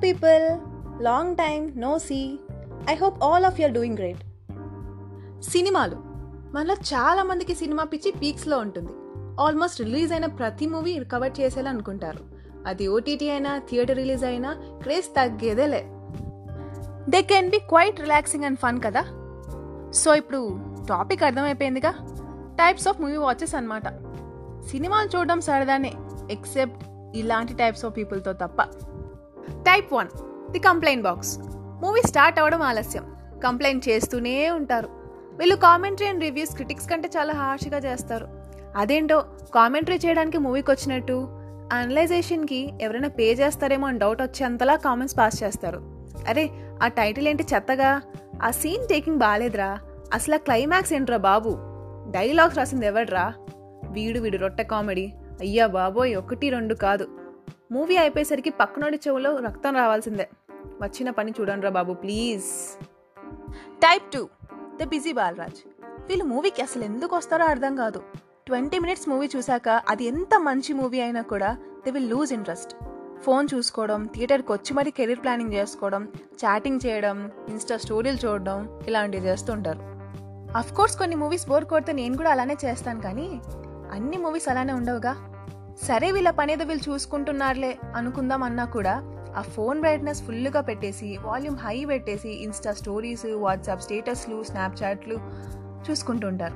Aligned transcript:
People. 0.00 0.44
Long 1.02 1.28
time 1.34 1.64
no 1.84 1.90
see. 1.96 2.26
I 2.90 2.94
hope 3.00 3.16
all 3.22 3.44
of 3.48 3.54
you 3.54 3.66
are 3.68 3.74
doing 3.74 3.94
great. 3.96 4.18
సినిమాలు. 5.42 5.96
మనలో 6.54 6.74
చాలా 6.74 7.22
మందికి 7.22 7.54
cinema 7.54 7.84
పిచ్చి 7.84 8.12
పీక్స్లో 8.12 8.58
ఉంటుంది. 8.58 8.92
ఆల్మోస్ట్ 9.40 9.80
రిలీజ్ 9.80 10.12
అయిన 10.12 10.26
ప్రతి 10.26 10.66
మూవీ 10.66 11.04
కవర్ 11.04 11.40
చేసేలా 11.40 11.70
అనుకుంటారు. 11.70 12.18
అది 12.66 12.88
ఓటీటీ 12.88 13.28
అయినా 13.28 13.58
థియేటర్ 13.58 13.96
రిలీజ్ 13.96 14.24
అయినా 14.24 14.56
క్రేజ్ 14.82 15.06
తగ్గేదేలే 15.06 15.90
they 17.08 17.22
can 17.22 17.50
be 17.50 17.58
quite 17.58 18.00
relaxing 18.00 18.44
and 18.44 18.58
fun 18.58 18.80
కదా. 18.82 19.02
సో 19.90 20.14
ఇప్పుడు 20.14 20.58
టాపిక్ 20.88 21.22
అర్థమైపోయిందిగా? 21.22 21.92
టైప్స్ 22.54 22.88
ఆఫ్ 22.88 23.00
మూవీ 23.00 23.16
వాచెస్ 23.16 23.54
అన్నమాట. 23.54 23.88
సినిమాలు 24.66 25.16
చూడడం 25.16 25.40
సరదానే 25.40 25.92
ఎక్సెప్ట్ 26.30 26.84
ఇలాంటి 27.14 27.54
టైప్స్ 27.54 27.84
ఆఫ్ 27.84 27.96
పీపుల్తో 27.96 28.32
తప్ప. 28.32 28.62
Type 29.50 29.92
one 29.92 30.08
the 30.52 30.58
complaint 30.58 31.02
box 31.02 31.38
movie 31.82 32.02
start 32.06 32.38
అవ్వడం 32.38 32.62
ఆలస్యం. 32.62 33.16
కంప్లైంట్ 33.44 33.88
చేస్తూనే 33.88 34.50
ఉంటారు. 34.50 34.88
వీళ్ళు 35.38 35.54
కామెంటరీ 35.56 36.06
అండ్ 36.06 36.20
రివ్యూస్ 36.20 36.54
క్రిటిక్స్ 36.54 36.90
కంటే 36.90 37.10
చాలా 37.16 37.32
హార్ష్గా 37.34 37.78
చేస్తారు. 37.78 38.28
అదేంటో 38.76 39.24
కామెంటరీ 39.54 39.96
చేయడానికి 39.96 40.38
మూవీకి 40.38 40.70
వచ్చినట్టు 40.70 41.28
అనలైజేషన్కి 41.72 42.72
ఎవరైనా 42.80 43.08
పే 43.08 43.32
చేస్తారేమో 43.32 43.86
అని 43.86 43.98
డౌట్ 43.98 44.22
వచ్చేంతలా 44.22 44.76
కామెంట్స్ 44.76 45.18
పాస్ 45.18 45.42
చేస్తారు. 45.42 45.80
అరే 46.28 46.50
ఆ 46.82 46.88
టైటిల్ 46.88 47.28
ఏంటి 47.28 47.46
చెత్తగా? 47.54 48.02
ఆ 48.42 48.50
సీన్ 48.50 48.88
టేకింగ్ 48.88 49.18
బాగాలేదురా 49.18 49.78
అసలు 50.12 50.34
ఆ 50.34 50.38
క్లైమాక్స్ 50.38 50.92
ఏంట్రా 50.92 51.16
బాబు? 51.16 51.58
డైలాగ్స్ 52.10 52.58
రాసింది 52.58 52.86
ఎవడ్రా? 52.86 53.34
వీడు 53.84 54.20
వీడు 54.20 54.36
రొట్టె 54.36 54.62
కామెడీ 54.62 55.12
అయ్యా 55.40 55.66
బాబోయ్ 55.66 56.16
ఒకటి 56.16 56.50
రెండు 56.50 56.74
కాదు. 56.74 57.08
మూవీ 57.74 57.96
అయిపోయేసరికి 57.96 58.50
పక్కనోడి 58.50 58.98
చెవులో 59.04 59.30
రక్తం 59.46 59.74
రావాల్సిందే. 59.80 60.26
వచ్చిన 60.82 61.10
పని 61.10 61.30
చూడండిరా 61.36 61.70
బాబు 61.70 61.92
please. 61.92 62.48
Type 63.84 64.06
two 64.14 64.28
the 64.80 64.88
busy 64.92 65.12
Balaraj. 65.18 65.60
వీళ్ళు 66.08 66.24
మూవీకి 66.32 66.62
అసలు 66.62 66.84
ఎందుకు 66.84 67.16
వస్తారో 67.16 67.44
అర్థం 67.52 67.76
కాదు. 67.76 68.02
ట్వంటీ 68.46 68.78
మినిట్స్ 68.78 69.08
మూవీ 69.08 69.28
చూశాక 69.36 69.68
అది 69.88 70.04
ఎంత 70.04 70.34
మంచి 70.48 70.72
మూవీ 70.74 71.00
అయినా 71.00 71.22
కూడా 71.32 71.50
they 71.84 71.90
will 71.90 72.10
lose 72.10 72.32
interest. 72.32 72.74
Phone 73.24 73.48
చూసుకోవడం 73.54 74.00
థియేటర్కి 74.14 74.52
వచ్చి 74.52 74.72
మరీ 74.74 74.90
కెరీర్ 74.90 75.24
ప్లానింగ్ 75.24 75.52
చేసుకోవడం 75.52 76.08
చాటింగ్ 76.44 76.80
చేయడం 76.86 77.30
ఇన్స్టా 77.48 77.76
స్టోరీలు 77.76 78.20
చూడడం 78.26 78.80
ఇలాంటివి 78.86 79.26
చేస్తుంటారు. 79.26 79.82
అఫ్ 80.58 80.72
కోర్స్ 80.74 80.98
కొన్ని 80.98 81.16
మూవీస్ 81.16 81.48
బోర్ 81.48 81.64
కొడితే 81.64 81.92
నేను 81.92 82.16
కూడా 82.16 82.30
అలానే 82.30 82.56
చేస్తాను 82.64 83.00
కానీ 83.00 83.28
అన్ని 83.96 84.16
మూవీస్ 84.16 84.48
అలానే 84.48 84.72
ఉండవుగా. 84.72 85.12
సరే 85.80 86.12
వీళ్ళ 86.12 86.30
పనేదో 86.30 86.64
వీళ్ళు 86.64 86.92
చూసుకుంటున్నారులే 86.92 87.78
అనుకుందాం 87.96 88.42
అన్నా 88.42 88.64
కూడా 88.64 89.02
ఆ 89.36 89.40
ఫోన్ 89.40 89.80
బ్రైట్నెస్ 89.80 90.22
ఫుల్గా 90.22 90.60
పెట్టేసి 90.60 91.18
వాల్యూమ్ 91.22 91.56
హై 91.58 91.84
పెట్టేసి 91.84 92.28
ఇన్స్టా 92.28 92.72
స్టోరీస్ 92.72 93.26
వాట్సాప్ 93.34 93.82
స్టేటస్లు 93.82 94.42
స్నాప్చాట్లు 94.42 95.18
చూసుకుంటుంటారు. 95.90 96.54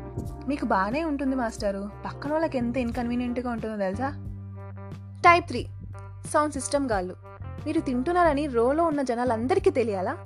మీకు 0.49 0.65
బాగానే 0.65 1.05
ఉంటుంది 1.05 1.37
మాస్టారు. 1.37 1.91
పక్కన 2.05 2.33
వాళ్ళకి 2.33 2.59
ఎంత 2.59 2.77
ఇన్కన్వీనియంట్గా 2.77 3.51
ఉంటుందో 3.51 3.77
తెలుసా? 3.77 4.09
Type 5.19 5.47
three. 5.47 5.67
సౌండ్ 6.35 6.53
సిస్టమ్ 6.53 6.91
గాళ్ళు. 6.91 7.17
మీరు 7.67 7.81
తింటున్నారని 7.81 8.47
రోలో 8.47 8.85
ఉన్న 8.85 9.03
జనాలందరికీ 9.03 9.71
తెలియాలా? 9.71 10.17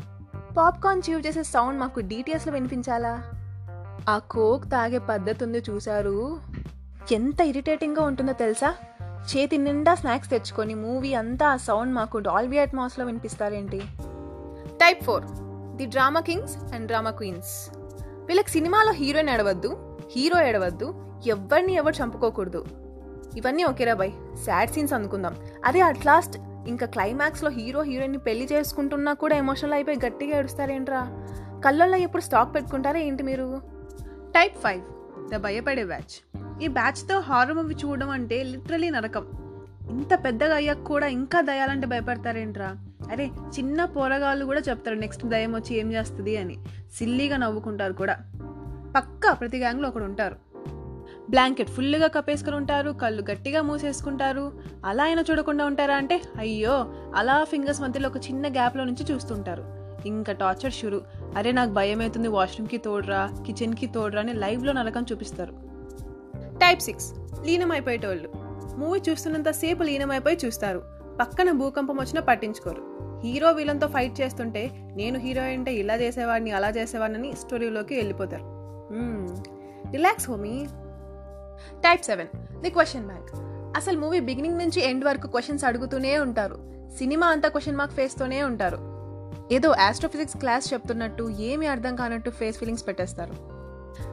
పాప్కార్న్ 0.56 1.02
చీవ్ 1.10 1.26
చేసే 1.26 1.42
సౌండ్ 1.42 1.80
మాకు 1.80 2.00
డీటెయిల్స్లో 2.00 2.52
వినిపించాలా? 2.52 3.22
ఆ 4.08 4.18
కోక్ 4.18 4.64
తాగే 4.64 4.98
పద్ధతి 4.98 5.44
ఉంది 5.44 5.62
చూశారు? 5.70 6.38
ఎంత 7.12 7.40
ఇరిటేటింగ్గా 7.40 8.04
ఉంటుందో 8.04 8.32
తెలుసా? 8.32 8.74
చేతి 9.22 9.58
నిండా 9.58 9.94
స్నాక్స్ 9.94 10.30
తెచ్చుకొని 10.30 10.74
మూవీ 10.74 11.14
అంతా 11.14 11.46
ఆ 11.46 11.56
సౌండ్ 11.56 11.94
మాకు 11.94 12.18
డాల్బీ 12.18 12.58
అట్మాస్లో 12.58 13.06
వినిపిస్తారేంటి? 13.06 13.78
Type 14.66 15.04
four 15.04 15.24
the 15.76 15.86
drama 15.86 16.20
kings 16.20 16.74
and 16.74 16.86
drama 16.86 17.10
queens 17.10 17.70
వీళ్ళకి 18.26 18.50
సినిమాలో 18.50 18.92
హీరోయిన్ 18.92 19.30
ఎడవద్దు 19.30 19.98
హీరో 20.16 20.40
ఎడవద్దు 20.40 21.18
ఎవరిని 21.26 21.72
ఎవరు 21.72 22.02
చంపుకోకూడదు. 22.02 22.64
ఇవన్నీ 23.36 23.64
ఓకేరా 23.64 23.94
బాయ్. 23.94 24.12
సాడ్ 24.46 24.70
సీన్స్ 24.70 24.92
అనుకుందాం. 24.92 25.36
అదే 25.64 25.80
అట్ 25.80 26.06
లాస్ట్ 26.06 26.38
ఇంకా 26.68 26.86
క్లైమాక్స్లో 26.86 27.50
హీరో 27.50 27.82
హీరోయిన్ని 27.82 28.18
పెళ్ళి 28.18 28.48
చేసుకుంటున్నా 28.52 29.12
కూడా 29.12 29.36
ఎమోషనల్ 29.36 29.72
అయిపోయి 29.72 29.98
గట్టిగా 30.06 30.38
ఏడుస్తారేంట్రా? 30.38 31.06
కళ్ళల్లో 31.64 31.96
ఎప్పుడు 31.96 32.22
స్టాక్ 32.22 32.54
పెట్టుకుంటారా 32.54 32.98
ఏంటి 32.98 33.22
మీరు? 33.22 33.60
టైప్ 34.10 34.56
ఫైవ్ 34.56 34.82
ద 35.34 35.36
భయపడే 35.36 35.84
బ్యాచ్. 35.84 36.38
ఈ 36.62 36.68
బ్యాచ్తో 36.68 37.20
హారర్ 37.20 37.52
మూవీ 37.52 37.74
చూడడం 37.74 38.10
అంటే 38.10 38.42
లిటరలీ 38.42 38.90
నరకం. 38.90 39.26
ఇంత 39.90 40.24
పెద్దగా 40.24 40.54
అయ్యాక 40.54 40.82
కూడా 40.86 41.06
ఇంకా 41.06 41.40
దయాలంటే 41.40 41.86
భయపడతారేంట్రా? 41.86 42.76
అరే 43.10 43.26
చిన్న 43.26 43.84
పోరగాళ్ళు 43.84 44.44
కూడా 44.44 44.60
చెప్తారు 44.60 44.96
నెక్స్ట్ 44.96 45.26
దయం 45.26 45.54
వచ్చి 45.54 45.76
ఏం 45.76 45.92
చేస్తుంది? 45.92 46.36
అని. 46.36 46.58
సిల్లీగా 46.92 47.36
నవ్వుకుంటారు 47.36 47.92
కూడా. 47.92 48.18
పక్కా 48.96 49.32
ప్రతి 49.32 49.58
గ్యాంగ్లో 49.58 49.88
ఒకడు 49.88 50.04
ఉంటారు. 50.04 50.36
బ్లాంకెట్ 51.30 51.70
ఫుల్గా 51.70 52.06
కప్పేసుకుని 52.06 52.56
ఉంటారు 52.56 52.90
కళ్ళు 52.90 53.24
గట్టిగా 53.30 53.62
మూసేసుకుంటారు. 53.62 54.52
అలా 54.84 55.04
అయినా 55.04 55.24
చూడకుండా 55.30 55.64
ఉంటారా 55.64 55.96
అంటే 55.96 56.22
అయ్యో 56.38 56.94
అలా 57.14 57.44
ఫింగర్స్ 57.44 57.80
మధ్యలో 57.80 58.08
ఒక 58.08 58.16
చిన్న 58.16 58.52
గ్యాప్లో 58.52 58.84
నుంచి 58.84 59.14
చూస్తుంటారు. 59.14 59.79
ఇంకా 60.08 60.32
టార్చర్ 60.32 60.72
షురు. 60.72 61.02
అరే 61.36 61.52
నాకు 61.52 61.70
భయం 61.70 62.00
అవుతుంది 62.00 62.28
వాష్రూమ్కి 62.28 62.78
తోడరా 62.78 63.30
కిచెన్కి 63.46 63.86
తోడరా 63.86 64.20
అని 64.20 64.32
లైవ్లో 64.32 64.72
నరకం 64.72 65.06
చూపిస్తారు. 65.12 65.52
టైప్ 66.36 66.80
సిక్స్ 66.80 67.12
లీనమైపోయేటోళ్ళు. 67.46 68.30
మూవీ 68.76 69.00
చూస్తున్నంతసేపు 69.08 69.82
లీనమైపోయి 69.82 70.38
చూస్తారు. 70.44 70.82
పక్కన 71.20 71.52
భూకంపం 71.52 71.96
వచ్చినా 71.96 72.20
పట్టించుకోరు. 72.20 73.00
హీరో 73.24 73.52
వీళ్ళంతో 73.52 73.86
ఫైట్ 73.86 74.20
చేస్తుంటే 74.20 74.70
నేను 74.96 75.18
హీరో 75.18 75.42
అంటే 75.42 75.74
ఇలా 75.74 75.94
చేసేవాడిని 75.94 76.50
అలా 76.50 76.68
చేసేవాడిని 76.68 77.32
స్టోరీలోకి 77.32 77.96
వెళ్ళిపోతారు. 77.96 78.42
Relax 79.92 80.30
homie. 80.30 80.66
Type 81.70 82.04
seven 82.04 82.60
the 82.60 82.70
question 82.70 83.06
bank 83.06 83.30
అసలు 83.76 84.00
మూవీ 84.00 84.20
బిగినింగ్ 84.20 84.58
నుంచి 84.58 84.84
ఎండ్ 84.84 85.04
వరకు 85.04 85.26
క్వశ్చన్స్ 85.26 85.64
అడుగుతూనే 85.64 86.18
ఉంటారు. 86.18 86.58
సినిమా 86.98 87.26
అంతా 87.26 87.48
క్వశ్చన్ 87.48 87.76
మార్క్ 87.76 87.94
ఫేస్తోనే 87.94 88.42
ఉంటారు. 88.42 88.89
ఏదో 89.52 89.70
ఆస్ట్రోఫిజిక్స్ 89.70 90.36
క్లాస్ 90.36 90.72
చెప్తున్నట్టు 90.72 91.24
ఏమీ 91.30 91.66
అర్థం 91.66 91.96
కానట్టు 91.96 92.30
ఫేస్ 92.30 92.58
ఫీలింగ్స్ 92.58 92.86
పెట్టేస్తారు. 92.86 93.34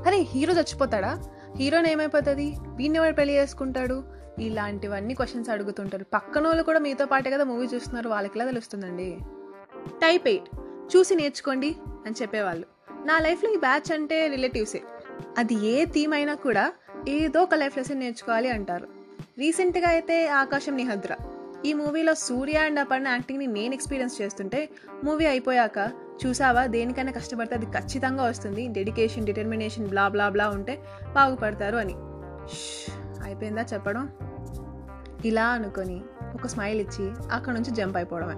అరే 0.08 0.18
హీరో 0.18 0.54
చచ్చిపోతాడా? 0.54 1.12
హీరోని 1.56 1.92
ఏమైపోతుంది? 1.92 2.56
వీడిని 2.68 2.98
ఎవరు 2.98 3.14
పెళ్ళి 3.14 3.34
చేసుకుంటాడు? 3.38 4.04
ఇలాంటివన్నీ 4.40 5.14
క్వశ్చన్స్ 5.14 5.50
అడుగుతుంటారు. 5.50 6.06
పక్కన 6.14 6.48
వాళ్ళు 6.48 6.64
కూడా 6.64 6.80
మీతో 6.80 7.06
పాటే 7.06 7.30
కదా 7.32 7.44
మూవీ 7.44 7.68
చూస్తున్నారు 7.76 8.10
వాళ్ళకిలా 8.10 8.46
తెలుస్తుందండి. 8.46 9.18
టైప్ 10.02 10.28
ఎయిట్ 10.28 10.50
చూసి 10.96 11.16
నేర్చుకోండి 11.16 11.76
అని 12.06 12.16
చెప్పేవాళ్ళు. 12.22 12.68
నా 13.06 13.20
లైఫ్లో 13.20 13.50
ఈ 13.54 13.58
బ్యాచ్ 13.58 13.92
అంటే 13.92 14.28
రిలేటివ్సే 14.28 14.82
అది 15.38 15.56
ఏ 15.68 15.86
థీమ్ 15.86 16.14
అయినా 16.14 16.34
కూడా 16.34 16.72
ఏదో 17.08 17.40
ఒక 17.42 17.56
లైఫ్ 17.56 17.78
లెసన్ 17.78 18.00
నేర్చుకోవాలి 18.00 18.50
అంటారు. 18.50 18.88
రీసెంట్గా 19.38 19.90
అయితే 19.90 20.28
ఆకాశం 20.28 20.76
నిహద్ర. 20.78 21.16
ఈ 21.66 21.74
మూవీలో 21.74 22.14
సూర్య 22.14 22.58
అండ్ 22.58 22.80
అపర్ణ 22.80 23.08
యాక్టింగ్ని 23.08 23.48
నేను 23.48 23.74
ఎక్స్పీరియన్స్ 23.74 24.22
చేస్తుంటే 24.22 24.70
మూవీ 25.04 25.26
అయిపోయాక 25.26 25.92
చూసావా? 26.26 26.66
దేనికైనా 26.66 27.12
కష్టపడితే 27.12 27.56
అది 27.56 27.66
ఖచ్చితంగా 27.66 28.24
వస్తుంది. 28.24 28.68
డెడికేషన్ 28.68 29.26
డిటర్మినేషన్ 29.26 29.88
బ్లా 29.88 30.08
బ్లా 30.08 30.30
బ్లా 30.30 30.50
ఉంటే 30.50 30.84
బాగుపడతారు 31.14 31.78
అని. 31.78 31.94
అయిపోయిందా 33.24 33.62
చెప్పడం? 33.62 34.10
ఇలా 35.26 35.48
అనుకొని 35.48 36.02
ఒక 36.34 36.48
స్మైల్ 36.48 36.82
ఇచ్చి 36.82 37.12
అక్కడ 37.32 37.54
నుంచి 37.54 37.72
jump 37.72 37.98
అయిపోవడమే. 37.98 38.36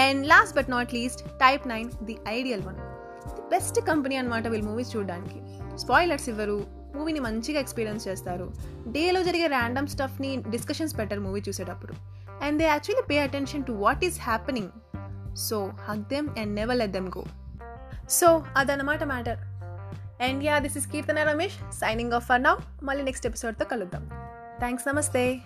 And 0.00 0.26
last 0.26 0.56
but 0.56 0.70
not 0.70 0.94
least 0.94 1.28
type 1.28 1.68
nine 1.68 1.90
the 2.04 2.16
ideal 2.28 2.62
one 2.62 2.76
the 2.76 3.40
best 3.40 3.80
company 3.80 4.16
అనమాట 4.16 4.46
వీళ్ళు 4.46 4.70
మూవీస్ 4.70 4.96
చూడడానికి. 4.96 5.40
స్పాయిలర్స్ 5.76 6.28
ఇవ్వరు. 6.28 6.79
మూవీని 6.96 7.20
మంచిగా 7.20 7.60
ఎక్స్పీరియన్స్ 7.60 8.08
చేస్తారు. 8.08 8.52
డేలో 8.88 9.22
జరిగే 9.22 9.46
ర్యాండమ్ 9.46 9.86
స్టఫ్ని 9.86 10.36
డిస్కషన్స్ 10.36 10.98
పెట్టారు 10.98 11.20
మూవీ 11.20 11.42
చూసేటప్పుడు. 11.48 11.92
And 12.44 12.58
they 12.58 12.64
actually 12.64 13.06
pay 13.10 13.18
attention 13.18 13.64
to 13.64 13.72
what 13.72 14.04
is 14.04 14.20
happening 14.20 15.36
so 15.36 15.72
hug 15.88 16.08
them 16.08 16.28
and 16.38 16.54
never 16.54 16.78
let 16.78 16.92
them 16.92 17.10
go 17.18 17.24
so 18.10 18.44
అదనమాట 18.56 19.04
matter 19.04 19.38
and 20.22 20.44
yeah 20.44 20.58
this 20.58 20.76
is 20.76 20.86
Keerthana 20.86 21.22
Ramesh 21.22 21.58
signing 21.72 22.12
off 22.12 22.26
for 22.26 22.42
now 22.42 22.56
మళ్ళీ 22.82 23.04
next 23.04 23.26
ఎపిసోడ్తో 23.26 23.64
కలుద్దాం. 23.64 24.10
Thanks 24.58 24.88
నమస్తే. 24.88 25.40